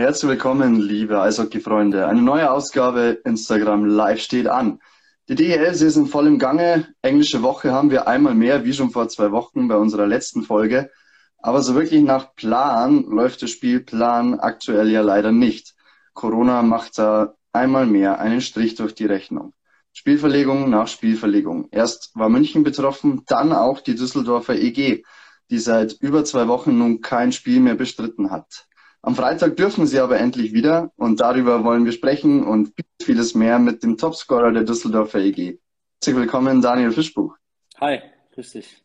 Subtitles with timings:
[0.00, 2.06] Herzlich willkommen, liebe Eishockey-Freunde.
[2.06, 4.80] Eine neue Ausgabe Instagram Live steht an.
[5.28, 6.88] Die DEL-Saison voll im Gange.
[7.02, 10.90] Englische Woche haben wir einmal mehr, wie schon vor zwei Wochen bei unserer letzten Folge.
[11.36, 15.74] Aber so wirklich nach Plan läuft der Spielplan aktuell ja leider nicht.
[16.14, 19.52] Corona macht da einmal mehr einen Strich durch die Rechnung.
[19.92, 21.68] Spielverlegung nach Spielverlegung.
[21.72, 25.02] Erst war München betroffen, dann auch die Düsseldorfer EG,
[25.50, 28.64] die seit über zwei Wochen nun kein Spiel mehr bestritten hat.
[29.02, 33.58] Am Freitag dürfen sie aber endlich wieder und darüber wollen wir sprechen und vieles mehr
[33.58, 35.58] mit dem Topscorer der Düsseldorfer EG.
[35.94, 37.34] Herzlich willkommen, Daniel Fischbuch.
[37.80, 38.02] Hi,
[38.34, 38.84] grüß dich.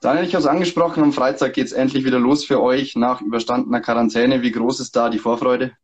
[0.00, 3.20] Daniel, ich habe es angesprochen, am Freitag geht es endlich wieder los für euch nach
[3.20, 4.40] überstandener Quarantäne.
[4.40, 5.76] Wie groß ist da die Vorfreude?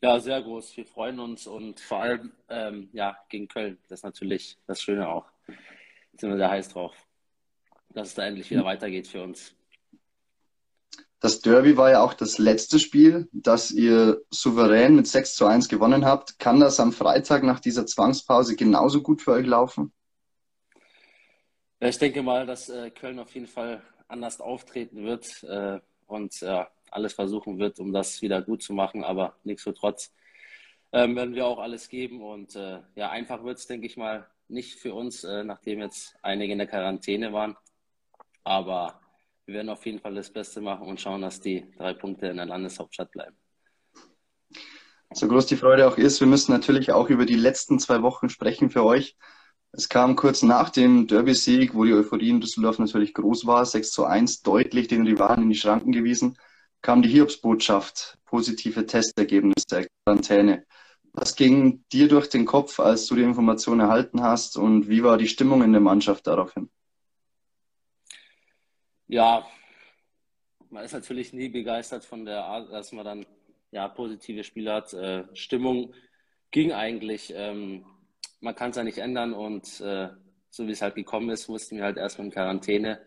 [0.00, 0.76] Ja, sehr groß.
[0.76, 3.78] Wir freuen uns und vor allem ähm, ja, gegen Köln.
[3.88, 5.26] Das ist natürlich das Schöne auch.
[6.16, 6.94] Sind wir sehr heiß drauf,
[7.90, 9.56] dass es da endlich wieder weitergeht für uns.
[11.20, 15.68] Das Derby war ja auch das letzte Spiel, das ihr souverän mit 6 zu 1
[15.68, 16.38] gewonnen habt.
[16.38, 19.92] Kann das am Freitag nach dieser Zwangspause genauso gut für euch laufen?
[21.78, 26.42] Ja, ich denke mal, dass äh, Köln auf jeden Fall anders auftreten wird äh, und
[26.90, 29.04] alles versuchen wird, um das wieder gut zu machen.
[29.04, 30.12] Aber nichtsdestotrotz
[30.92, 32.22] ähm, werden wir auch alles geben.
[32.22, 36.50] Und äh, ja, einfach wird es, denke ich mal, nicht für uns, nachdem jetzt einige
[36.50, 37.56] in der Quarantäne waren.
[38.42, 39.00] Aber
[39.46, 42.36] wir werden auf jeden Fall das Beste machen und schauen, dass die drei Punkte in
[42.36, 43.36] der Landeshauptstadt bleiben.
[45.12, 48.28] So groß die Freude auch ist, wir müssen natürlich auch über die letzten zwei Wochen
[48.28, 49.16] sprechen für euch.
[49.72, 53.90] Es kam kurz nach dem Derby-Sieg, wo die Euphorie in Düsseldorf natürlich groß war, 6
[53.90, 56.36] zu 1, deutlich den Rivalen in die Schranken gewiesen,
[56.82, 60.64] kam die Hiobsbotschaft, positive Testergebnisse, Quarantäne.
[61.12, 65.18] Was ging dir durch den Kopf, als du die Information erhalten hast und wie war
[65.18, 66.70] die Stimmung in der Mannschaft daraufhin?
[69.10, 69.44] Ja,
[70.68, 73.26] man ist natürlich nie begeistert von der Art, dass man dann
[73.72, 74.94] ja positive Spiele hat.
[74.94, 75.94] Äh, Stimmung
[76.52, 77.32] ging eigentlich.
[77.34, 77.84] Ähm,
[78.38, 80.10] man kann es ja nicht ändern und äh,
[80.48, 83.00] so wie es halt gekommen ist, mussten wir halt erstmal in Quarantäne.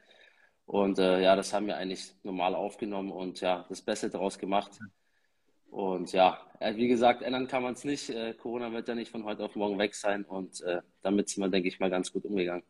[0.65, 4.77] Und äh, ja, das haben wir eigentlich normal aufgenommen und ja, das Beste daraus gemacht.
[5.71, 8.09] Und ja, äh, wie gesagt, ändern kann man es nicht.
[8.09, 11.41] Äh, Corona wird ja nicht von heute auf morgen weg sein und äh, damit sind
[11.41, 12.65] wir, denke ich mal, ganz gut umgegangen.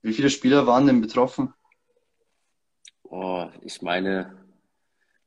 [0.00, 1.52] Wie viele Spieler waren denn betroffen?
[3.14, 4.34] Oh, ich meine,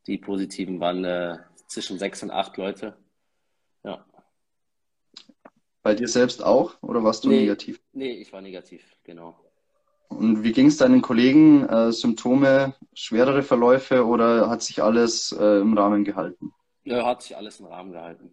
[0.07, 1.38] die positiven waren äh,
[1.68, 2.97] zwischen sechs und acht Leute.
[3.84, 4.03] Ja.
[5.84, 7.79] Bei dir selbst auch oder warst du nee, negativ?
[7.94, 9.40] Nee, ich war negativ, genau.
[10.07, 11.69] Und wie ging es deinen Kollegen?
[11.69, 16.56] Äh, Symptome, schwerere Verläufe oder hat sich alles äh, im Rahmen gehalten?
[16.85, 18.31] Ja, hat sich alles im Rahmen gehalten.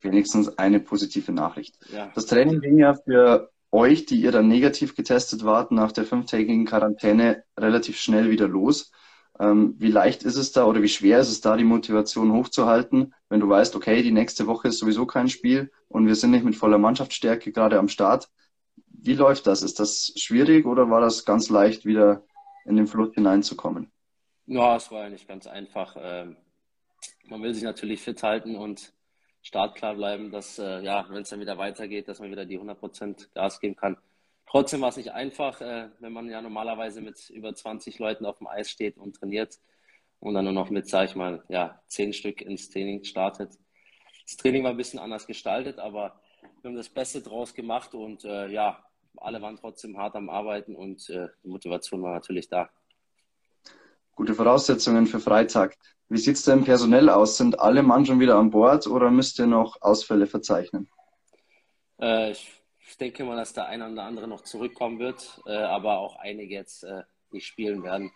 [0.00, 1.78] Wenigstens eine positive Nachricht.
[1.92, 2.10] Ja.
[2.16, 6.66] Das Training ging ja für euch, die ihr dann negativ getestet wart, nach der fünftägigen
[6.66, 8.92] Quarantäne relativ schnell wieder los.
[9.40, 13.14] Ähm, wie leicht ist es da oder wie schwer ist es da, die Motivation hochzuhalten,
[13.30, 16.44] wenn du weißt, okay, die nächste Woche ist sowieso kein Spiel und wir sind nicht
[16.44, 18.28] mit voller Mannschaftsstärke gerade am Start.
[18.86, 19.62] Wie läuft das?
[19.62, 22.24] Ist das schwierig oder war das ganz leicht, wieder
[22.66, 23.90] in den Fluss hineinzukommen?
[24.46, 25.96] Ja, es war nicht ganz einfach.
[25.98, 26.36] Ähm,
[27.24, 28.92] man will sich natürlich fit halten und
[29.42, 33.28] startklar bleiben, dass, äh, ja, wenn es dann wieder weitergeht, dass man wieder die 100%
[33.34, 33.96] Gas geben kann.
[34.46, 38.38] Trotzdem war es nicht einfach, äh, wenn man ja normalerweise mit über 20 Leuten auf
[38.38, 39.58] dem Eis steht und trainiert
[40.20, 43.58] und dann nur noch mit, sag ich mal, ja, 10 Stück ins Training startet.
[44.24, 46.20] Das Training war ein bisschen anders gestaltet, aber
[46.60, 48.84] wir haben das Beste draus gemacht und äh, ja,
[49.16, 52.70] alle waren trotzdem hart am Arbeiten und äh, die Motivation war natürlich da.
[54.14, 55.76] Gute Voraussetzungen für Freitag.
[56.12, 57.38] Wie sieht es denn personell aus?
[57.38, 60.86] Sind alle Mann schon wieder an Bord oder müsst ihr noch Ausfälle verzeichnen?
[61.98, 66.16] Äh, ich, denke mal, dass der eine oder andere noch zurückkommen wird, äh, aber auch
[66.16, 68.12] einige jetzt äh, nicht spielen werden.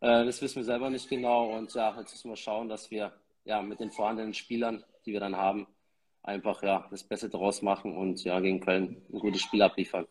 [0.00, 3.14] Äh, das wissen wir selber nicht genau und ja, jetzt müssen wir schauen, dass wir
[3.46, 5.66] ja mit den vorhandenen Spielern, die wir dann haben,
[6.22, 10.06] einfach ja das Beste daraus machen und ja gegen Köln ein gutes Spiel abliefern.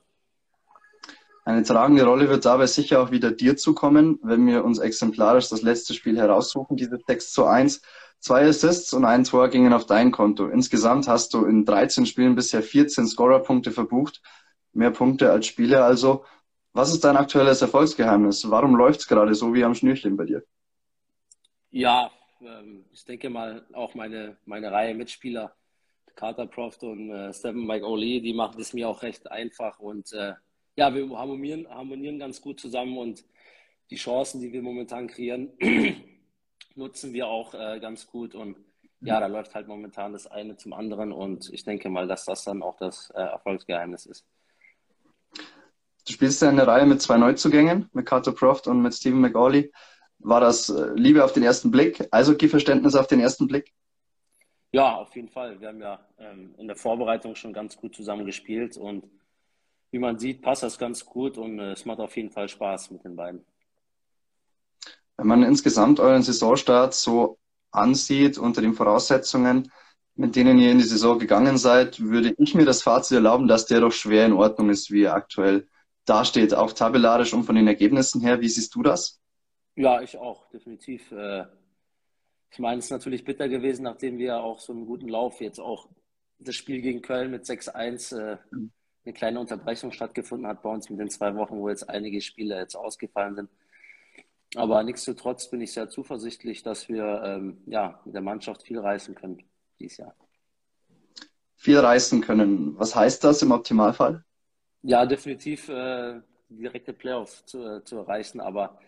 [1.46, 5.62] Eine tragende Rolle wird dabei sicher auch wieder dir zukommen, wenn wir uns exemplarisch das
[5.62, 7.84] letzte Spiel heraussuchen, diese 6 zu 1.
[8.20, 10.48] Zwei Assists und ein Tor gingen auf dein Konto.
[10.48, 14.24] Insgesamt hast du in 13 Spielen bisher 14 Scorerpunkte verbucht.
[14.74, 16.26] Mehr Punkte als Spiele also.
[16.74, 18.50] Was ist dein aktuelles Erfolgsgeheimnis?
[18.50, 20.44] Warum läuft es gerade so wie am Schnürchen bei dir?
[21.70, 22.10] Ja,
[22.42, 25.56] ähm, ich denke mal, auch meine, meine Reihe Mitspieler,
[26.16, 30.12] Carter Proft und äh, Stephen Mike Oli, die machen es mir auch recht einfach und
[30.14, 30.34] äh,
[30.76, 33.24] ja, wir harmonieren, harmonieren ganz gut zusammen und
[33.90, 35.52] die Chancen, die wir momentan kreieren,
[36.76, 38.36] nutzen wir auch äh, ganz gut.
[38.36, 38.58] Und
[39.02, 42.44] ja, da läuft halt momentan das eine zum anderen und ich denke mal, dass das
[42.44, 44.26] dann auch das äh, Erfolgsgeheimnis ist.
[46.08, 49.22] Du spielst ja in der Reihe mit zwei Neuzugängen, mit Carter Proft und mit Stephen
[49.22, 49.72] McAuley.
[50.20, 53.74] War das äh, Liebe auf den ersten Blick, Eishockey-Verständnis auf den ersten Blick?
[54.72, 55.60] Ja, auf jeden Fall.
[55.60, 59.06] Wir haben ja ähm, in der Vorbereitung schon ganz gut zusammen gespielt und
[59.96, 62.92] wie man sieht, passt das ganz gut und äh, es macht auf jeden Fall Spaß
[62.92, 63.46] mit den beiden.
[65.16, 67.40] Wenn man insgesamt euren Saisonstart so
[67.72, 69.72] ansieht, unter den Voraussetzungen,
[70.16, 73.68] mit denen ihr in die Saison gegangen seid, würde ich mir das Fazit erlauben, dass
[73.68, 75.66] der doch schwer in Ordnung ist, wie er aktuell
[76.04, 78.42] dasteht, auch tabellarisch und von den Ergebnissen her.
[78.42, 79.22] Wie siehst du das?
[79.78, 81.10] Ja, ich auch, definitiv.
[81.14, 81.46] Äh,
[82.52, 85.60] ich meine, es ist natürlich bitter gewesen, nachdem wir auch so einen guten Lauf jetzt
[85.60, 85.88] auch
[86.38, 88.38] das Spiel gegen Köln mit 6-1 äh,
[89.06, 92.58] eine kleine Unterbrechung stattgefunden hat bei uns mit den zwei Wochen, wo jetzt einige Spiele
[92.58, 93.50] jetzt ausgefallen sind.
[94.56, 99.16] Aber nichtsdestotrotz bin ich sehr zuversichtlich, dass wir ähm, ja, mit der Mannschaft viel reißen
[99.16, 99.44] können
[99.80, 100.16] dieses Jahr.
[101.56, 102.78] Viel reißen können.
[102.78, 104.24] Was heißt das im Optimalfall?
[104.82, 108.80] Ja, definitiv äh, direkte Playoffs zu, äh, zu erreichen, aber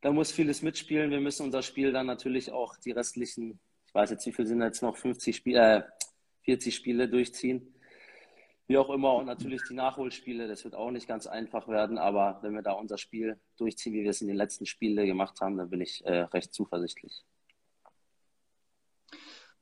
[0.00, 1.10] da muss vieles mitspielen.
[1.10, 4.60] Wir müssen unser Spiel dann natürlich auch die restlichen, ich weiß jetzt, wie viel sind
[4.62, 5.82] jetzt noch, 50 Spiele, äh,
[6.42, 7.74] 40 Spiele durchziehen.
[8.68, 12.38] Wie auch immer und natürlich die Nachholspiele, das wird auch nicht ganz einfach werden, aber
[12.42, 15.56] wenn wir da unser Spiel durchziehen, wie wir es in den letzten Spielen gemacht haben,
[15.56, 17.24] dann bin ich äh, recht zuversichtlich.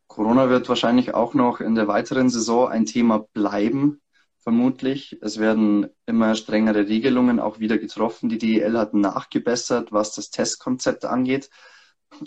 [0.08, 4.00] Corona wird wahrscheinlich auch noch in der weiteren Saison ein Thema bleiben,
[4.38, 5.19] vermutlich.
[5.20, 8.29] Es werden immer strengere Regelungen auch wieder getroffen.
[8.29, 11.49] Die DEL hat nachgebessert, was das Testkonzept angeht.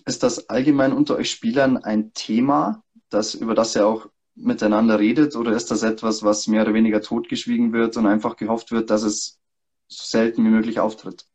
[0.05, 4.07] Ist das allgemein unter euch Spielern ein Thema, das, über das ihr auch
[4.39, 8.71] miteinander redet, oder ist das etwas, was mehr oder weniger totgeschwiegen wird und einfach gehofft
[8.71, 9.39] wird, dass es
[9.87, 11.25] so selten wie möglich auftritt?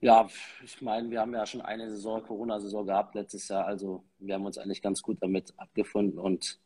[0.00, 0.28] Ja,
[0.64, 3.66] ich meine, wir haben ja schon eine Saison, Corona-Saison gehabt letztes Jahr.
[3.66, 6.60] Also wir haben uns eigentlich ganz gut damit abgefunden und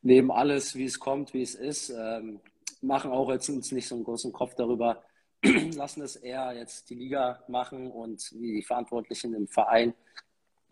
[0.00, 1.90] nehmen alles, wie es kommt, wie es ist.
[1.90, 2.40] Ähm,
[2.80, 5.02] machen auch jetzt uns nicht so einen großen Kopf darüber.
[5.42, 9.94] Lassen es eher jetzt die Liga machen und die Verantwortlichen im Verein.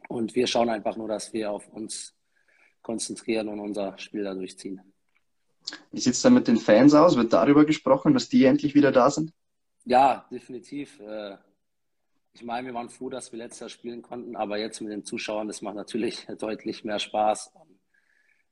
[0.08, 2.14] Und wir schauen einfach nur, dass wir auf uns
[2.86, 4.80] konzentrieren und unser Spiel da durchziehen.
[5.90, 7.16] Wie sieht es dann mit den Fans aus?
[7.16, 9.32] Wird darüber gesprochen, dass die endlich wieder da sind?
[9.84, 11.00] Ja, definitiv.
[11.00, 11.36] Äh,
[12.32, 15.04] ich meine, wir waren froh, dass wir letztes Jahr spielen konnten, aber jetzt mit den
[15.04, 17.52] Zuschauern, das macht natürlich deutlich mehr Spaß.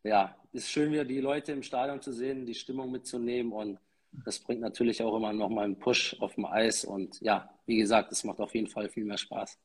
[0.02, 3.78] Ja, ist schön, wieder die Leute im Stadion zu sehen, die Stimmung mitzunehmen und
[4.24, 8.10] das bringt natürlich auch immer nochmal einen Push auf dem Eis und ja, wie gesagt,
[8.10, 9.58] es macht auf jeden Fall viel mehr Spaß.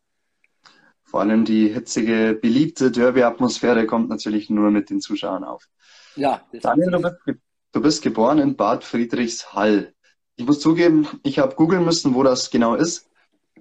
[1.09, 5.67] Vor allem die hitzige, beliebte Derby-Atmosphäre kommt natürlich nur mit den Zuschauern auf.
[6.15, 6.43] Ja.
[6.61, 7.39] Daniel, du bist,
[7.71, 9.95] du bist geboren in Bad Friedrichshall.
[10.35, 13.09] Ich muss zugeben, ich habe googeln müssen, wo das genau ist.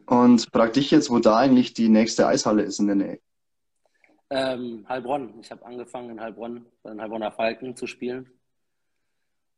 [0.05, 3.21] Und frag dich jetzt, wo da eigentlich die nächste Eishalle ist in der Nähe.
[4.29, 5.41] Ähm, Heilbronn.
[5.41, 8.31] Ich habe angefangen in Heilbronn, bei den Heilbronner Falken zu spielen.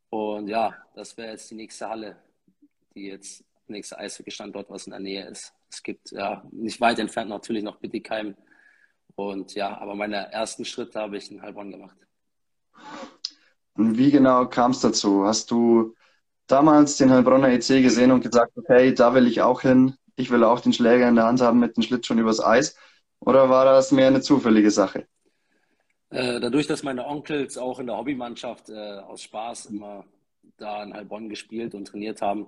[0.09, 2.15] Und ja, das wäre jetzt die nächste Halle,
[2.95, 5.53] die jetzt nächste Eishockey-Standort, was in der Nähe ist.
[5.69, 8.35] Es gibt ja nicht weit entfernt natürlich noch Bittigheim.
[9.15, 11.97] Und ja, aber meine ersten Schritte habe ich in Heilbronn gemacht.
[13.73, 15.25] Und wie genau kam es dazu?
[15.25, 15.95] Hast du
[16.47, 19.95] damals den Heilbronner EC gesehen und gesagt, okay, da will ich auch hin?
[20.21, 22.77] ich will auch den Schläger in der Hand haben mit dem Schlittschuh übers Eis?
[23.19, 25.07] Oder war das mehr eine zufällige Sache?
[26.09, 30.05] Äh, dadurch, dass meine Onkels auch in der Hobbymannschaft äh, aus Spaß immer
[30.57, 32.47] da in Heilbronn gespielt und trainiert haben,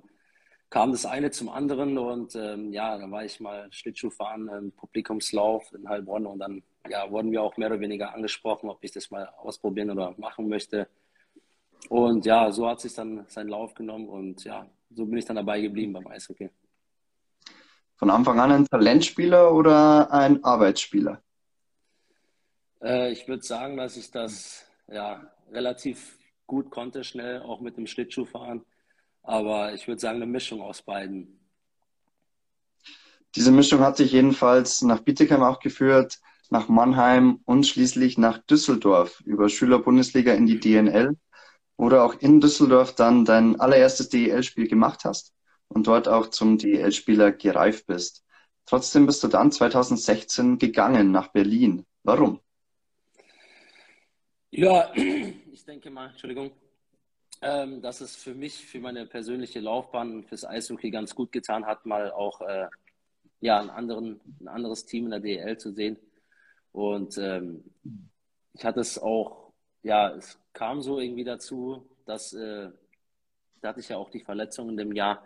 [0.74, 4.72] kam das eine zum anderen und ähm, ja, dann war ich mal Schlittschuh fahren im
[4.72, 8.92] Publikumslauf in Heilbronn und dann ja, wurden wir auch mehr oder weniger angesprochen, ob ich
[8.92, 10.88] das mal ausprobieren oder machen möchte.
[11.90, 15.36] Und ja, so hat sich dann seinen Lauf genommen und ja, so bin ich dann
[15.36, 16.50] dabei geblieben beim Eishockey
[17.98, 21.22] von Anfang an ein Talentspieler oder ein Arbeitsspieler?
[22.82, 27.86] Äh, ich würde sagen, dass ich das ja, relativ gut konnte, schnell auch mit dem
[27.86, 28.66] Schlittschuh fahren.
[29.24, 31.40] Aber ich würde sagen, eine Mischung aus beiden.
[33.36, 39.22] Diese Mischung hat sich jedenfalls nach Bietigheim auch geführt, nach Mannheim und schließlich nach Düsseldorf
[39.22, 41.18] über Schülerbundesliga in die DNL,
[41.78, 45.34] wo du auch in Düsseldorf dann dein allererstes DEL-Spiel gemacht hast
[45.68, 48.24] und dort auch zum DL-Spieler gereift bist.
[48.66, 51.86] Trotzdem bist du dann 2016 gegangen nach Berlin.
[52.04, 52.40] Warum?
[54.52, 56.52] Ja, ich denke mal, Entschuldigung,
[57.44, 61.86] ähm, dass es für mich, für meine persönliche Laufbahn, fürs Eishockey ganz gut getan hat,
[61.86, 62.68] mal auch äh,
[63.42, 65.98] ja, einen anderen, ein anderes Team in der DL zu sehen.
[66.72, 67.64] Und ähm,
[68.54, 69.52] ich hatte es auch,
[69.84, 72.70] ja, es kam so irgendwie dazu, dass äh,
[73.64, 75.24] da hatte ich ja auch die Verletzung in dem Jahr,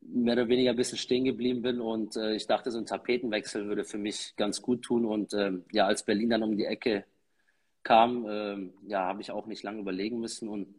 [0.00, 3.66] mehr oder weniger ein bisschen stehen geblieben bin und äh, ich dachte, so ein Tapetenwechsel
[3.66, 5.06] würde für mich ganz gut tun.
[5.06, 7.04] Und ähm, ja, als Berlin dann um die Ecke
[7.82, 10.74] kam, ähm, ja, habe ich auch nicht lange überlegen müssen und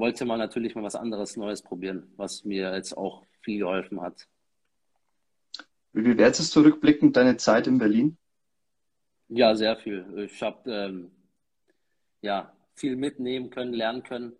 [0.00, 4.26] wollte mal natürlich mal was anderes Neues probieren, was mir jetzt auch viel geholfen hat.
[5.92, 8.16] Wie bewertest du rückblickend deine Zeit in Berlin?
[9.28, 10.28] Ja, sehr viel.
[10.30, 11.10] Ich habe ähm,
[12.20, 14.32] ja, viel mitnehmen können, lernen können.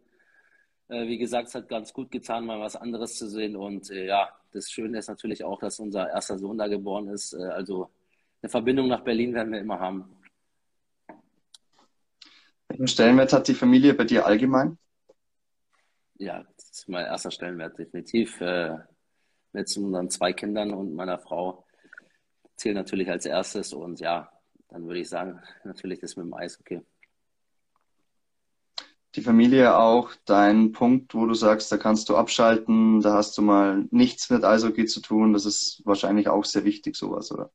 [0.89, 3.57] Äh, wie gesagt, es hat ganz gut getan, mal was anderes zu sehen.
[3.57, 7.33] Und äh, ja, das Schöne ist natürlich auch, dass unser erster Sohn da geboren ist.
[7.33, 7.91] Äh, also
[8.43, 10.17] eine Verbindung nach Berlin werden wir immer haben.
[12.69, 14.79] Welchen Stellenwert hat die Familie bei dir allgemein?
[16.21, 18.41] Ja, das ist mein erster Stellenwert, definitiv.
[18.41, 18.77] Äh,
[19.53, 21.67] mit unseren zwei Kindern und meiner Frau
[22.57, 23.73] zählt natürlich als erstes.
[23.73, 24.31] Und ja,
[24.69, 26.83] dann würde ich sagen, natürlich das mit dem Eishockey
[29.17, 33.43] die Familie auch dein Punkt, wo du sagst, da kannst du abschalten, da hast du
[33.43, 35.33] mal nichts mit Eishockey zu tun.
[35.33, 37.51] Das ist wahrscheinlich auch sehr wichtig, sowas, oder?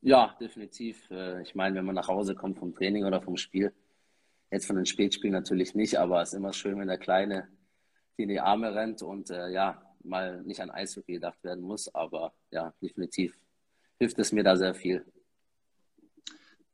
[0.00, 1.08] Ja, definitiv.
[1.10, 3.72] Äh, ich meine, wenn man nach Hause kommt vom Training oder vom Spiel,
[4.50, 7.48] jetzt von den Spätspielen natürlich nicht, aber es ist immer schön, wenn der Kleine
[8.22, 11.94] in die Arme rennt und äh, ja, mal nicht an Eishockey gedacht werden muss.
[11.94, 13.38] Aber ja, definitiv
[13.98, 15.04] hilft es mir da sehr viel.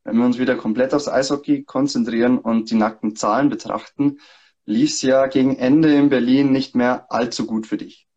[0.03, 4.19] Wenn wir uns wieder komplett aufs Eishockey konzentrieren und die nackten Zahlen betrachten,
[4.65, 8.07] lief es ja gegen Ende in Berlin nicht mehr allzu gut für dich.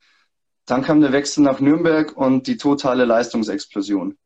[0.64, 4.18] Dann kam der Wechsel nach Nürnberg und die totale Leistungsexplosion.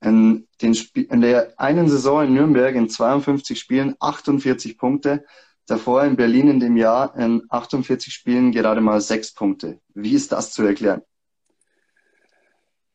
[0.00, 5.24] In, in der einen Saison in Nürnberg in 52 Spielen 48 Punkte,
[5.66, 9.80] davor in Berlin in dem Jahr in 48 Spielen gerade mal sechs Punkte.
[9.94, 11.02] Wie ist das zu erklären?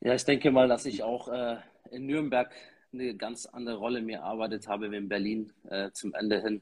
[0.01, 1.57] Ja, ich denke mal, dass ich auch äh,
[1.91, 2.51] in Nürnberg
[2.93, 6.61] eine ganz andere Rolle mir erarbeitet habe wie in Berlin äh, zum Ende hin.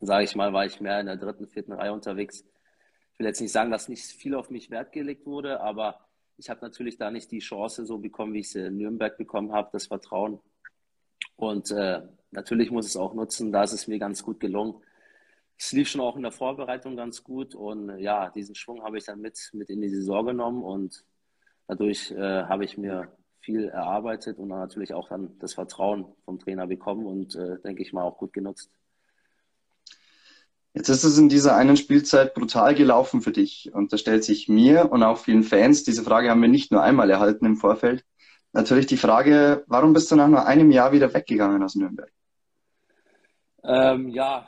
[0.00, 2.44] Sage ich mal, war ich mehr in der dritten, vierten Reihe unterwegs.
[3.12, 6.06] Ich will jetzt nicht sagen, dass nicht viel auf mich Wert gelegt wurde, aber
[6.36, 9.52] ich habe natürlich da nicht die Chance so bekommen, wie ich sie in Nürnberg bekommen
[9.52, 10.38] habe, das Vertrauen.
[11.36, 14.82] Und äh, natürlich muss es auch nutzen, da ist es mir ganz gut gelungen.
[15.58, 19.04] Es lief schon auch in der Vorbereitung ganz gut und ja, diesen Schwung habe ich
[19.04, 21.04] dann mit, mit in die Saison genommen und
[21.66, 26.38] dadurch äh, habe ich mir viel erarbeitet und dann natürlich auch dann das Vertrauen vom
[26.38, 28.70] Trainer bekommen und äh, denke ich mal auch gut genutzt.
[30.74, 34.48] Jetzt ist es in dieser einen Spielzeit brutal gelaufen für dich und da stellt sich
[34.48, 38.04] mir und auch vielen Fans, diese Frage haben wir nicht nur einmal erhalten im Vorfeld,
[38.52, 42.12] natürlich die Frage, warum bist du nach nur einem Jahr wieder weggegangen aus Nürnberg?
[43.64, 44.46] Ähm, ja,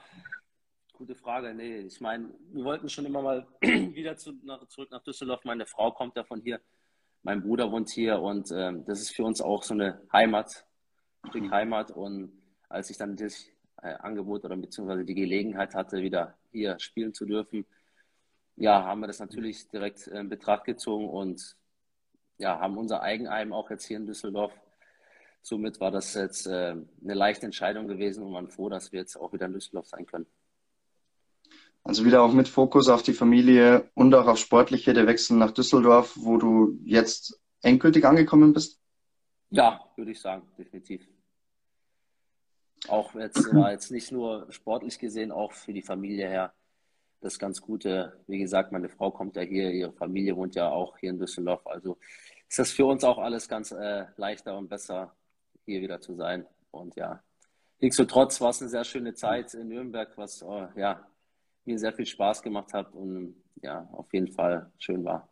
[0.99, 1.55] gute Frage.
[1.55, 5.45] Nee, ich meine, wir wollten schon immer mal wieder zu, nach, zurück nach Düsseldorf.
[5.45, 6.61] Meine Frau kommt ja von hier
[7.23, 10.64] mein Bruder wohnt hier und ähm, das ist für uns auch so eine Heimat,
[11.23, 11.50] ein Stück mhm.
[11.50, 11.90] Heimat.
[11.90, 12.33] Und
[12.69, 13.45] als ich dann das
[13.83, 17.67] äh, Angebot oder beziehungsweise die Gelegenheit hatte, wieder hier spielen zu dürfen,
[18.57, 21.57] ja, haben wir das natürlich direkt in Betracht gezogen und
[22.38, 24.52] ja, haben unser Eigenheim auch jetzt hier in Düsseldorf.
[25.43, 29.17] Somit war das jetzt äh, eine leichte Entscheidung gewesen und man froh, dass wir jetzt
[29.17, 30.26] auch wieder in Düsseldorf sein können.
[31.88, 35.52] Also wieder auch mit Fokus auf die Familie und auch auf Sportliche, der Wechsel nach
[35.52, 38.78] Düsseldorf, wo du jetzt endgültig angekommen bist?
[39.49, 41.09] Ja, würde ich sagen, definitiv.
[42.88, 46.52] Auch jetzt war jetzt nicht nur sportlich gesehen, auch für die Familie her
[47.23, 48.21] das ganz Gute.
[48.26, 51.66] Wie gesagt, meine Frau kommt ja hier, ihre Familie wohnt ja auch hier in Düsseldorf.
[51.66, 51.97] Also
[52.50, 55.16] ist das für uns auch alles ganz äh, leichter und besser,
[55.64, 56.45] hier wieder zu sein.
[56.71, 57.23] Und ja,
[57.80, 61.09] nichtsdestotrotz war es eine sehr schöne Zeit in Nürnberg, was äh, ja
[61.69, 65.29] mir sehr viel Spaß gemacht hat und ja, auf jeden Fall schön war.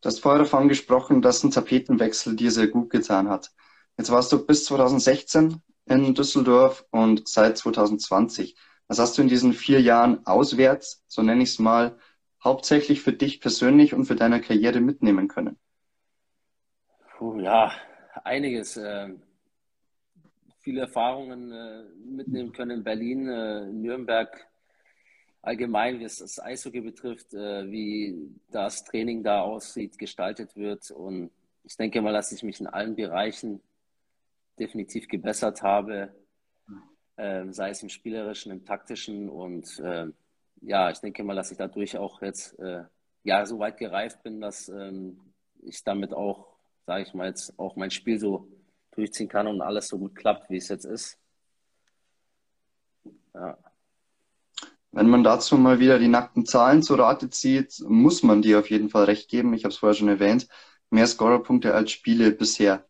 [0.00, 3.50] Du hast vorher davon gesprochen, dass ein Tapetenwechsel dir sehr gut getan hat.
[3.98, 8.56] Jetzt warst du bis 2016 in Düsseldorf und seit 2020.
[8.88, 11.98] Was hast du in diesen vier Jahren auswärts, so nenne ich es mal,
[12.42, 15.58] hauptsächlich für dich persönlich und für deine Karriere mitnehmen können?
[17.18, 17.72] Puh, ja,
[18.24, 18.76] einiges.
[18.76, 19.10] Äh,
[20.60, 24.49] viele Erfahrungen äh, mitnehmen können in Berlin, äh, Nürnberg,
[25.42, 28.16] allgemein, was das Eishockey betrifft, äh, wie
[28.50, 30.90] das Training da aussieht, gestaltet wird.
[30.90, 31.30] Und
[31.64, 33.60] ich denke mal, dass ich mich in allen Bereichen
[34.58, 36.14] definitiv gebessert habe,
[37.16, 39.28] äh, sei es im spielerischen, im taktischen.
[39.28, 40.06] Und äh,
[40.60, 42.84] ja, ich denke mal, dass ich dadurch auch jetzt äh,
[43.22, 45.20] ja so weit gereift bin, dass ähm,
[45.62, 46.56] ich damit auch,
[46.86, 48.48] sage ich mal jetzt, auch mein Spiel so
[48.92, 51.18] durchziehen kann und alles so gut klappt, wie es jetzt ist.
[53.34, 53.56] Ja.
[54.92, 58.70] Wenn man dazu mal wieder die nackten Zahlen zu Rate zieht, muss man dir auf
[58.70, 59.54] jeden Fall recht geben.
[59.54, 60.48] Ich habe es vorher schon erwähnt.
[60.90, 62.86] Mehr Scorerpunkte als Spiele bisher.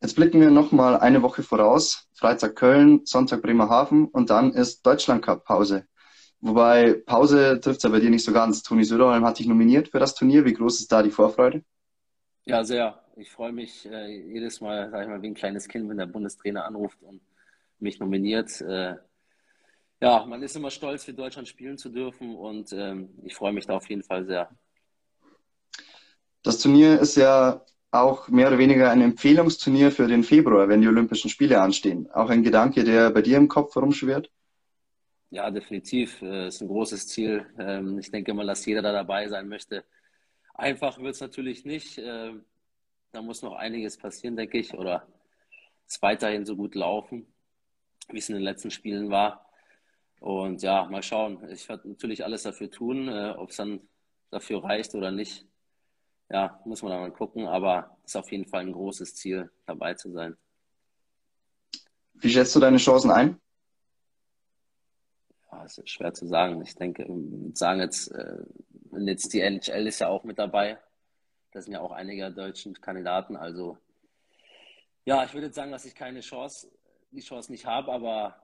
[0.00, 2.08] Jetzt blicken wir nochmal eine Woche voraus.
[2.14, 5.86] Freitag Köln, Sonntag Bremerhaven und dann ist Deutschland Cup Pause.
[6.40, 8.62] Wobei Pause trifft es ja bei dir nicht so ganz.
[8.62, 10.44] Toni Söderholm hat dich nominiert für das Turnier.
[10.44, 11.64] Wie groß ist da die Vorfreude?
[12.44, 13.02] Ja, sehr.
[13.16, 16.06] Ich freue mich äh, jedes Mal, sage ich mal, wie ein kleines Kind, wenn der
[16.06, 17.22] Bundestrainer anruft und
[17.78, 18.60] mich nominiert.
[18.60, 18.96] Äh,
[20.04, 23.66] ja, man ist immer stolz, für Deutschland spielen zu dürfen und ähm, ich freue mich
[23.66, 24.50] da auf jeden Fall sehr.
[26.42, 30.88] Das Turnier ist ja auch mehr oder weniger ein Empfehlungsturnier für den Februar, wenn die
[30.88, 32.10] Olympischen Spiele anstehen.
[32.10, 34.30] Auch ein Gedanke, der bei dir im Kopf herumschwirrt?
[35.30, 36.20] Ja, definitiv.
[36.20, 37.46] Das äh, ist ein großes Ziel.
[37.58, 39.84] Ähm, ich denke mal, dass jeder da dabei sein möchte.
[40.52, 41.96] Einfach wird es natürlich nicht.
[41.96, 42.44] Ähm,
[43.12, 45.06] da muss noch einiges passieren, denke ich, oder
[45.88, 47.26] es weiterhin so gut laufen,
[48.10, 49.44] wie es in den letzten Spielen war.
[50.24, 51.46] Und ja, mal schauen.
[51.50, 53.86] Ich werde natürlich alles dafür tun, äh, ob es dann
[54.30, 55.44] dafür reicht oder nicht.
[56.30, 59.50] Ja, muss man dann mal gucken, aber es ist auf jeden Fall ein großes Ziel,
[59.66, 60.34] dabei zu sein.
[62.14, 63.38] Wie schätzt du deine Chancen ein?
[65.52, 66.62] Ja, es ist schwer zu sagen.
[66.62, 67.06] Ich denke,
[67.52, 68.44] sagen jetzt, äh,
[68.92, 70.78] jetzt die NHL ist ja auch mit dabei.
[71.52, 73.36] Da sind ja auch einige deutsche Kandidaten.
[73.36, 73.76] Also
[75.04, 76.70] ja, ich würde jetzt sagen, dass ich keine Chance,
[77.10, 78.43] die Chance nicht habe, aber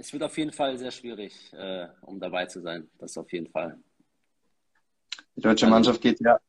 [0.00, 2.88] es wird auf jeden Fall sehr schwierig, äh, um dabei zu sein.
[2.98, 3.78] Das auf jeden Fall.
[5.36, 6.40] Die deutsche also, Mannschaft geht ja.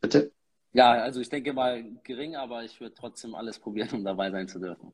[0.00, 0.32] Bitte?
[0.72, 4.46] Ja, also ich denke mal gering, aber ich würde trotzdem alles probieren, um dabei sein
[4.46, 4.92] zu dürfen.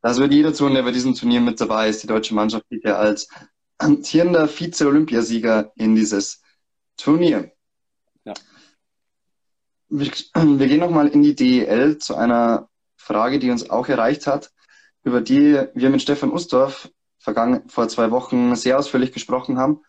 [0.00, 2.04] Das wird jeder tun, der bei diesem Turnier mit dabei ist.
[2.04, 3.28] Die deutsche Mannschaft geht ja als
[3.78, 6.40] amtierender Vize-Olympiasieger in dieses
[6.96, 7.50] Turnier.
[8.24, 8.34] Ja.
[9.88, 14.52] Wir, wir gehen nochmal in die DEL zu einer Frage, die uns auch erreicht hat
[15.04, 19.80] über die wir mit Stefan Ustorf vergangen, vor zwei Wochen sehr ausführlich gesprochen haben.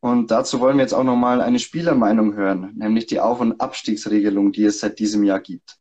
[0.00, 4.52] Und dazu wollen wir jetzt auch nochmal eine Spielermeinung hören, nämlich die Auf- und Abstiegsregelung,
[4.52, 5.78] die es seit diesem Jahr gibt.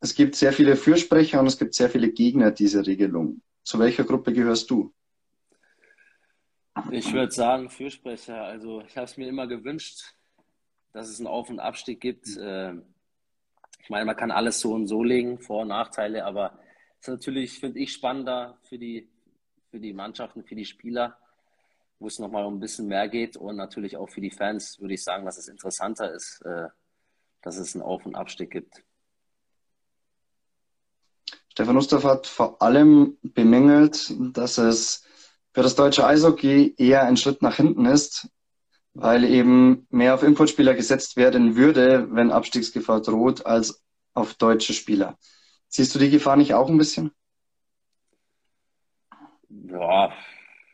[0.00, 3.42] Es gibt sehr viele Fürsprecher und es gibt sehr viele Gegner dieser Regelung.
[3.62, 4.92] Zu welcher Gruppe gehörst du?
[6.90, 8.42] Ich würde sagen Fürsprecher.
[8.42, 10.02] Also ich habe es mir immer gewünscht,
[10.92, 12.26] dass es einen Auf- und Abstieg gibt.
[12.38, 12.82] Ähm,
[13.80, 16.58] ich meine, man kann alles so und so legen, Vor- und Nachteile, aber
[17.04, 19.10] ist natürlich, finde ich, spannender für die,
[19.70, 21.18] für die Mannschaften, für die Spieler,
[21.98, 24.94] wo es nochmal um ein bisschen mehr geht und natürlich auch für die Fans würde
[24.94, 26.68] ich sagen, dass es interessanter ist, äh,
[27.42, 28.82] dass es einen Auf- und Abstieg gibt.
[31.50, 35.04] Stefan Ustav hat vor allem bemängelt, dass es
[35.52, 38.30] für das deutsche Eishockey eher ein Schritt nach hinten ist,
[38.94, 45.18] weil eben mehr auf Importspieler gesetzt werden würde, wenn Abstiegsgefahr droht, als auf deutsche Spieler.
[45.76, 47.10] Siehst du die Gefahr nicht auch ein bisschen?
[49.48, 50.12] Ja,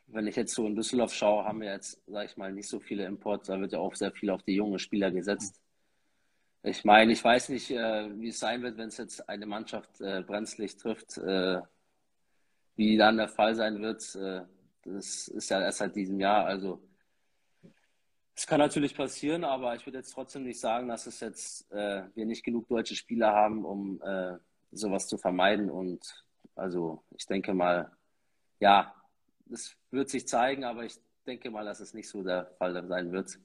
[0.09, 2.81] wenn ich jetzt so in Düsseldorf schaue, haben wir jetzt, sag ich mal, nicht so
[2.81, 3.47] viele Imports.
[3.47, 5.59] Da wird ja auch sehr viel auf die jungen Spieler gesetzt.
[6.63, 10.03] Ich meine, ich weiß nicht, äh, wie es sein wird, wenn es jetzt eine Mannschaft
[10.03, 11.63] äh, brenzlig trifft, äh,
[12.77, 14.03] wie dann der Fall sein wird.
[14.85, 16.45] Das ist ja erst seit diesem Jahr.
[16.45, 16.83] Also
[18.35, 22.27] es kann natürlich passieren, aber ich würde jetzt trotzdem nicht sagen, dass es jetzt wir
[22.27, 24.01] nicht genug deutsche Spieler haben, um
[24.73, 25.71] sowas zu vermeiden.
[25.71, 27.91] Und also ich denke mal,
[28.61, 28.95] ja,
[29.51, 30.95] es wird sich zeigen, aber ich
[31.27, 33.39] denke mal, dass es nicht so der Fall sein wird.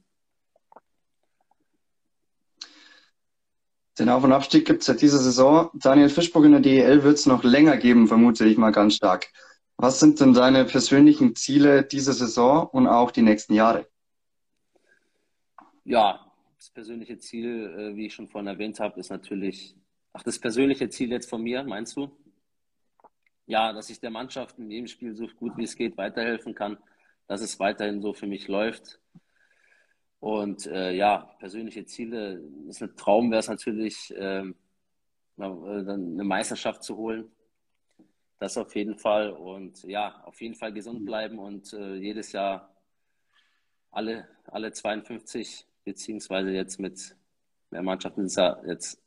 [3.98, 5.70] Den Auf- und Abstieg gibt es seit dieser Saison.
[5.74, 9.32] Daniel Fischburg in der DEL wird es noch länger geben, vermute ich mal ganz stark.
[9.78, 13.88] Was sind denn deine persönlichen Ziele dieser Saison und auch die nächsten Jahre?
[15.86, 16.26] Ja,
[16.58, 19.76] das persönliche Ziel, äh, wie ich schon vorhin erwähnt habe, ist natürlich
[20.18, 22.10] Ach, das persönliche Ziel jetzt von mir, meinst du?
[23.48, 26.78] Ja, dass ich der Mannschaft in jedem Spiel so gut wie es geht weiterhelfen kann,
[27.28, 29.02] dass es weiterhin so für mich läuft.
[30.22, 34.56] Und äh, ja, persönliche Ziele, ist ein Traum wäre es natürlich, ähm,
[35.38, 37.30] äh, eine Meisterschaft zu holen.
[38.40, 39.32] Das auf jeden Fall.
[39.32, 42.74] Und ja, auf jeden Fall gesund bleiben und äh, jedes Jahr
[43.92, 47.18] alle, alle 52, beziehungsweise jetzt mit
[47.70, 49.05] mehr Mannschaften ist ja jetzt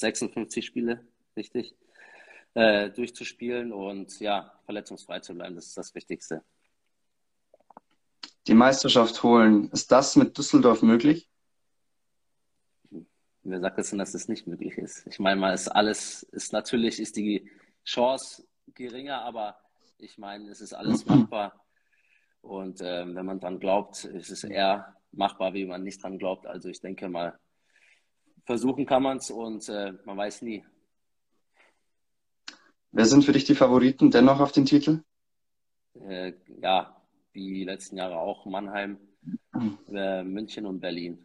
[0.00, 1.06] 56 Spiele,
[1.36, 1.74] richtig,
[2.54, 5.54] äh, durchzuspielen und ja, verletzungsfrei zu bleiben.
[5.54, 6.42] Das ist das Wichtigste.
[8.46, 11.28] Die Meisterschaft holen, ist das mit Düsseldorf möglich?
[13.42, 15.06] Wer sagt das denn, dass das nicht möglich ist?
[15.06, 17.50] Ich meine mal, ist alles, ist natürlich, ist die
[17.84, 19.56] Chance geringer, aber
[19.98, 21.64] ich meine, es ist alles machbar.
[22.40, 26.46] Und ähm, wenn man dran glaubt, ist es eher machbar, wie man nicht dran glaubt.
[26.46, 27.38] Also ich denke mal,
[28.46, 30.64] versuchen kann man es und äh, man weiß nie.
[32.92, 35.02] Wer sind für dich die Favoriten dennoch auf den Titel?
[36.00, 36.32] Äh,
[36.62, 36.96] ja,
[37.32, 38.98] wie die letzten Jahre auch Mannheim,
[39.92, 41.18] äh, München und Berlin,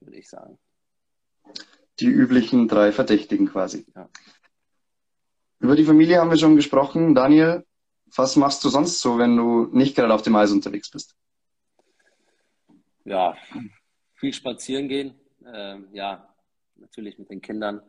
[0.00, 0.58] würde ich sagen.
[2.00, 3.84] Die üblichen drei Verdächtigen quasi.
[3.94, 4.08] Ja.
[5.58, 7.14] Über die Familie haben wir schon gesprochen.
[7.14, 7.66] Daniel,
[8.14, 11.16] was machst du sonst so, wenn du nicht gerade auf dem Eis unterwegs bist?
[13.04, 13.36] Ja,
[14.14, 15.14] viel spazieren gehen.
[15.44, 16.28] Ähm, ja,
[16.78, 17.82] natürlich mit den Kindern.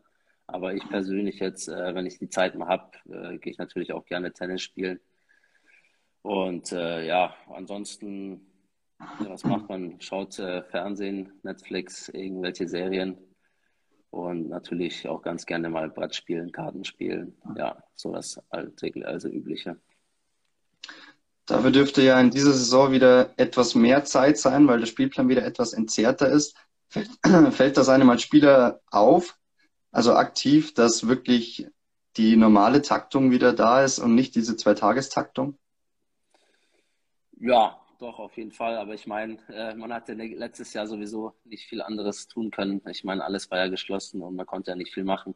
[0.48, 3.94] Aber ich persönlich jetzt, äh, wenn ich die Zeit mal habe, äh, gehe ich natürlich
[3.94, 5.00] auch gerne Tennis spielen.
[6.22, 8.42] Und äh, ja, ansonsten,
[9.20, 10.02] was macht man?
[10.02, 13.18] Schaut äh, Fernsehen, Netflix, irgendwelche Serien.
[14.10, 17.38] Und natürlich auch ganz gerne mal Brett spielen, Karten spielen.
[17.56, 19.78] Ja, so das alltägliche, also übliche.
[21.46, 25.46] Dafür dürfte ja in dieser Saison wieder etwas mehr Zeit sein, weil der Spielplan wieder
[25.46, 26.56] etwas entzerrter ist.
[26.90, 27.10] Fällt,
[27.54, 29.38] fällt das einem als Spieler auf,
[29.92, 31.68] also aktiv, dass wirklich
[32.18, 35.58] die normale Taktung wieder da ist und nicht diese Zweitagestaktung?
[37.40, 38.78] Ja, doch, auf jeden Fall.
[38.78, 42.82] Aber ich meine, äh, man hatte letztes Jahr sowieso nicht viel anderes tun können.
[42.90, 45.36] Ich meine, alles war ja geschlossen und man konnte ja nicht viel machen.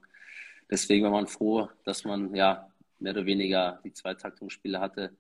[0.69, 5.15] Deswegen war man froh, dass man ja mehr oder weniger die Zweitaktungsspiele hatte.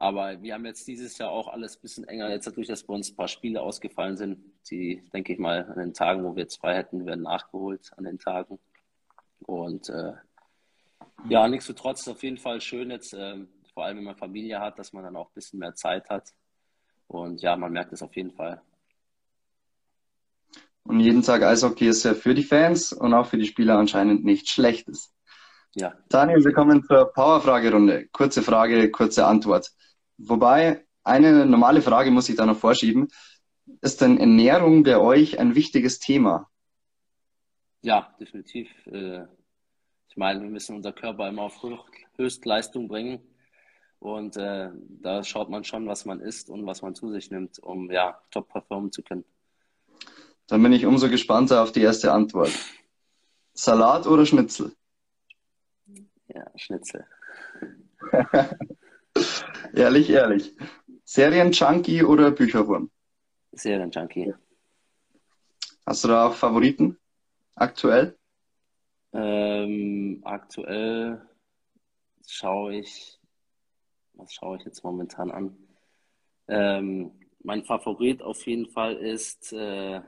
[0.00, 2.30] Aber wir haben jetzt dieses Jahr auch alles ein bisschen enger.
[2.30, 4.38] Jetzt dadurch, dass bei uns ein paar Spiele ausgefallen sind,
[4.70, 8.04] die, denke ich mal, an den Tagen, wo wir jetzt frei hätten, werden nachgeholt an
[8.04, 8.58] den Tagen.
[9.40, 10.14] Und äh,
[11.28, 14.94] ja, nichtsdestotrotz auf jeden Fall schön jetzt, äh, vor allem wenn man Familie hat, dass
[14.94, 16.30] man dann auch ein bisschen mehr Zeit hat.
[17.06, 18.62] Und ja, man merkt es auf jeden Fall.
[20.84, 24.24] Und jeden Tag Eishockey ist ja für die Fans und auch für die Spieler anscheinend
[24.24, 25.14] nichts Schlechtes.
[25.74, 25.92] Ja.
[26.08, 28.08] Daniel, wir kommen zur Power-Fragerunde.
[28.08, 29.70] Kurze Frage, kurze Antwort.
[30.22, 33.08] Wobei, eine normale Frage muss ich da noch vorschieben.
[33.80, 36.50] Ist denn Ernährung bei euch ein wichtiges Thema?
[37.82, 38.68] Ja, definitiv.
[38.86, 39.24] Äh,
[40.08, 41.62] ich meine, wir müssen unser Körper immer auf
[42.16, 43.20] Höchstleistung bringen.
[43.98, 47.58] Und äh, da schaut man schon, was man isst und was man zu sich nimmt,
[47.58, 49.24] um ja top performen zu können.
[50.46, 52.52] Dann bin ich umso gespannter auf die erste Antwort.
[53.54, 54.74] Salat oder Schnitzel?
[56.28, 57.06] Ja, Schnitzel.
[59.74, 60.54] ehrlich, ehrlich.
[61.04, 62.90] Serien-Junkie oder Bücherwurm?
[63.52, 64.34] Serien-Junkie.
[65.86, 66.98] Hast du da auch Favoriten
[67.54, 68.16] aktuell?
[69.12, 71.20] Ähm, aktuell
[72.26, 73.18] schaue ich,
[74.14, 75.56] was schaue ich jetzt momentan an?
[76.46, 80.00] Ähm, mein Favorit auf jeden Fall ist, äh,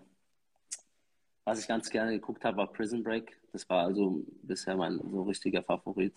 [1.44, 3.36] was ich ganz gerne geguckt habe, war Prison Break.
[3.52, 6.14] Das war also bisher mein so richtiger Favorit.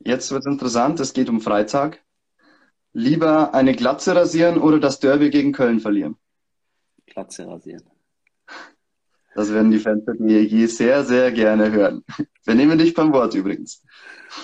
[0.00, 2.02] Jetzt wird es interessant, es geht um Freitag.
[2.92, 6.16] Lieber eine Glatze rasieren oder das Derby gegen Köln verlieren?
[7.06, 7.84] Glatze rasieren.
[9.34, 12.04] Das werden die Fans von mir sehr, sehr gerne hören.
[12.44, 13.82] Wir nehmen dich beim Wort übrigens.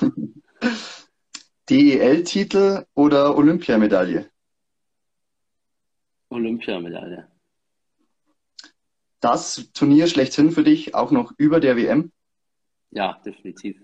[1.70, 4.31] DEL-Titel oder Olympiamedaille?
[6.28, 7.28] Olympiamedaille.
[9.20, 12.12] Das Turnier schlechthin für dich auch noch über der WM?
[12.90, 13.81] Ja, definitiv.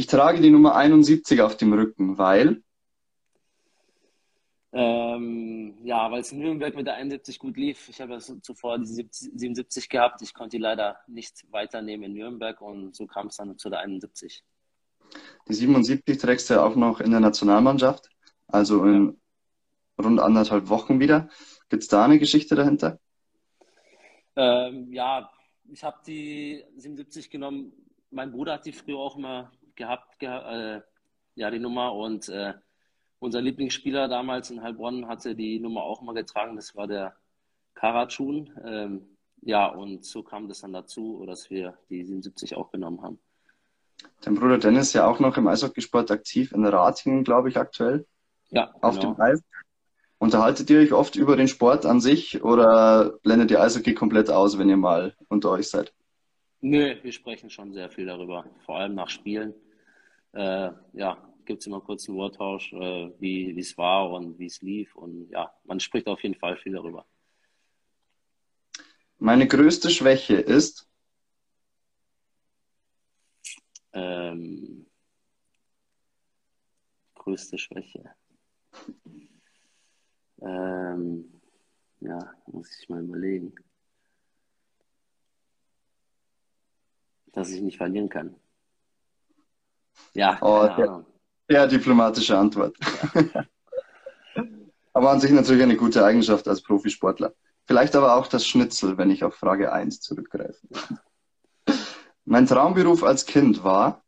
[0.00, 2.62] Ich trage die Nummer 71 auf dem Rücken, weil?
[4.72, 7.86] Ähm, ja, weil es in Nürnberg mit der 71 gut lief.
[7.90, 10.22] Ich habe ja zuvor die 77 gehabt.
[10.22, 13.80] Ich konnte die leider nicht weiternehmen in Nürnberg und so kam es dann zu der
[13.80, 14.42] 71.
[15.46, 18.08] Die 77 trägst du ja auch noch in der Nationalmannschaft,
[18.46, 19.18] also in
[19.98, 20.02] ja.
[20.02, 21.28] rund anderthalb Wochen wieder.
[21.68, 22.98] Gibt es da eine Geschichte dahinter?
[24.34, 25.30] Ähm, ja,
[25.70, 27.74] ich habe die 77 genommen.
[28.10, 30.80] Mein Bruder hat die früher auch immer gehabt, ge äh,
[31.34, 32.54] ja, die Nummer und äh,
[33.18, 36.56] unser Lieblingsspieler damals in Heilbronn hatte die Nummer auch mal getragen.
[36.56, 37.16] Das war der
[37.74, 38.50] Karatschun.
[38.64, 43.18] Ähm, ja, und so kam das dann dazu, dass wir die 77 auch genommen haben.
[44.22, 48.06] Dein Bruder Dennis ist ja auch noch im Eishockeysport aktiv, in Ratingen, glaube ich, aktuell.
[48.50, 49.14] Ja, auf genau.
[49.14, 49.42] dem Eis.
[50.18, 54.58] Unterhaltet ihr euch oft über den Sport an sich oder blendet ihr Eishockey komplett aus,
[54.58, 55.94] wenn ihr mal unter euch seid?
[56.60, 59.54] Nö, wir sprechen schon sehr viel darüber, vor allem nach Spielen.
[60.32, 64.62] Äh, ja, gibt es immer kurz einen Worttausch, äh, wie es war und wie es
[64.62, 64.94] lief.
[64.94, 67.06] Und ja, man spricht auf jeden Fall viel darüber.
[69.18, 70.88] Meine größte Schwäche ist?
[73.92, 74.86] Ähm,
[77.14, 78.14] größte Schwäche.
[80.40, 81.40] Ähm,
[82.00, 83.54] ja, muss ich mal überlegen.
[87.32, 88.39] Dass ich nicht verlieren kann.
[90.14, 91.06] Ja, oh, Ahnung.
[91.48, 92.76] Ja, diplomatische Antwort.
[93.24, 93.44] Ja.
[94.92, 97.34] aber an sich natürlich eine gute Eigenschaft als Profisportler.
[97.64, 100.60] Vielleicht aber auch das Schnitzel, wenn ich auf Frage 1 zurückgreife.
[102.24, 104.02] Mein Traumberuf als Kind war?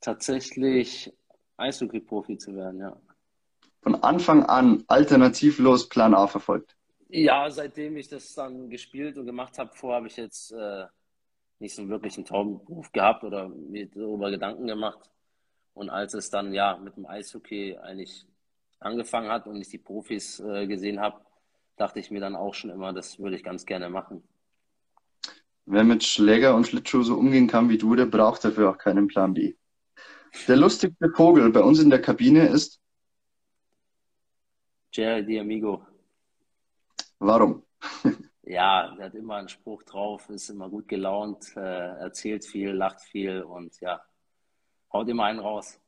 [0.00, 1.12] Tatsächlich
[1.56, 2.96] Eishockey-Profi zu werden, ja.
[3.82, 6.76] Von Anfang an alternativlos Plan A verfolgt?
[7.08, 10.86] Ja, seitdem ich das dann gespielt und gemacht habe, vorher habe ich jetzt äh,
[11.62, 15.10] nicht so wirklich einen Traumberuf gehabt oder mir darüber Gedanken gemacht.
[15.74, 18.26] Und als es dann ja mit dem Eishockey eigentlich
[18.80, 21.20] angefangen hat und ich die Profis äh, gesehen habe,
[21.76, 24.22] dachte ich mir dann auch schon immer, das würde ich ganz gerne machen.
[25.64, 29.06] Wer mit Schläger und Schlittschuh so umgehen kann wie du, der braucht dafür auch keinen
[29.06, 29.54] Plan B.
[30.48, 32.80] Der lustigste Vogel bei uns in der Kabine ist?
[34.92, 35.86] Jerry Amigo.
[37.20, 37.62] Warum?
[38.44, 43.00] Ja, der hat immer einen Spruch drauf, ist immer gut gelaunt, äh, erzählt viel, lacht
[43.00, 44.02] viel und ja,
[44.92, 45.78] haut immer einen raus.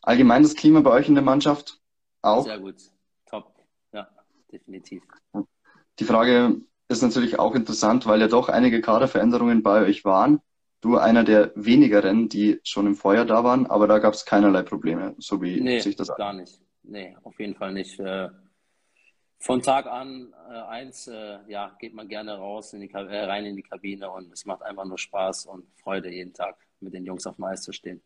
[0.00, 1.80] Allgemein das Klima bei euch in der Mannschaft
[2.22, 2.44] auch?
[2.44, 2.76] Sehr gut,
[3.26, 3.54] top,
[3.92, 4.08] ja,
[4.50, 5.02] definitiv.
[5.98, 10.40] Die Frage ist natürlich auch interessant, weil ja doch einige Kaderveränderungen bei euch waren.
[10.80, 14.62] Du einer der wenigeren, die schon im Vorjahr da waren, aber da gab es keinerlei
[14.62, 16.60] Probleme, so wie nee, sich das gar nicht.
[16.82, 18.00] Nee, auf jeden Fall nicht.
[18.00, 18.30] Äh,
[19.42, 23.44] von Tag an äh, eins, äh, ja, geht man gerne raus in die, äh, rein
[23.44, 27.04] in die Kabine und es macht einfach nur Spaß und Freude jeden Tag mit den
[27.04, 28.00] Jungs auf dem Eis zu stehen.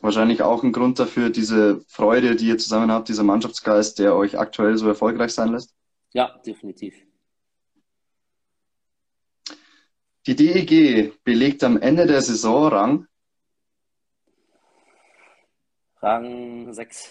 [0.00, 4.38] Wahrscheinlich auch ein Grund dafür, diese Freude, die ihr zusammen habt, dieser Mannschaftsgeist, der euch
[4.38, 5.74] aktuell so erfolgreich sein lässt?
[6.12, 6.94] Ja, definitiv.
[10.26, 13.06] Die DEG belegt am Ende der Saison Rang?
[16.00, 17.10] Rang 6.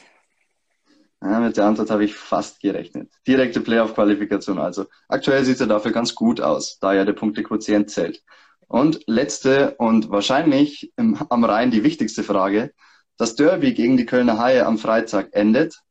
[1.25, 3.11] Ja, mit der Antwort habe ich fast gerechnet.
[3.27, 4.85] Direkte Playoff-Qualifikation also.
[5.07, 8.23] Aktuell sieht er dafür ganz gut aus, da ja der Punktequotient zählt.
[8.67, 12.73] Und letzte und wahrscheinlich im, am Rhein die wichtigste Frage.
[13.17, 15.81] Das Derby gegen die Kölner Haie am Freitag endet?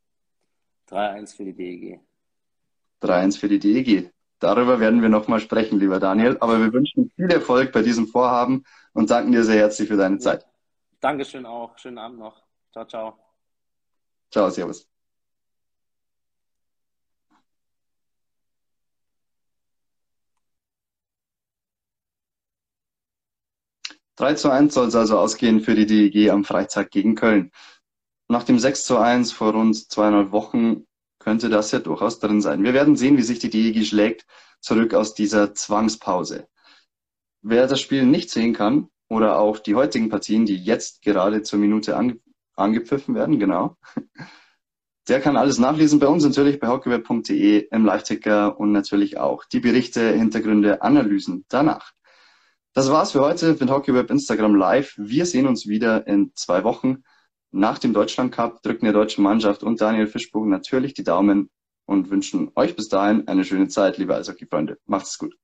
[0.90, 2.00] 3-1 für die DEG.
[3.02, 4.12] 3-1 für die DEG.
[4.38, 6.36] Darüber werden wir nochmal sprechen, lieber Daniel.
[6.38, 10.18] Aber wir wünschen viel Erfolg bei diesem Vorhaben und danken dir sehr herzlich für deine
[10.18, 10.46] Zeit.
[11.00, 11.76] Dankeschön auch.
[11.76, 12.40] Schönen Abend noch.
[12.70, 13.18] Ciao, ciao.
[14.30, 14.93] Ciao, servus.
[24.16, 27.50] 3 zu 1 soll es also ausgehen für die DEG am Freitag gegen Köln.
[28.28, 30.86] Nach dem 6 zu 1 vor rund zweieinhalb Wochen
[31.18, 32.62] könnte das ja durchaus drin sein.
[32.62, 34.26] Wir werden sehen, wie sich die DEG schlägt,
[34.60, 36.48] zurück aus dieser Zwangspause.
[37.42, 41.58] Wer das Spiel nicht sehen kann oder auch die heutigen Partien, die jetzt gerade zur
[41.58, 42.18] Minute ange
[42.56, 43.76] angepfiffen werden, genau,
[45.08, 49.58] der kann alles nachlesen bei uns natürlich bei hockeyweb.de im Live-Ticker und natürlich auch die
[49.58, 51.92] Berichte, Hintergründe, Analysen danach.
[52.76, 54.94] Das war's für heute mit HockeyWeb Instagram Live.
[54.96, 57.04] Wir sehen uns wieder in zwei Wochen
[57.52, 61.50] nach dem Deutschland Cup, drücken der deutschen Mannschaft und Daniel Fischbogen natürlich die Daumen
[61.86, 64.78] und wünschen euch bis dahin eine schöne Zeit, liebe Eishockey-Freunde.
[64.86, 65.36] Macht's gut.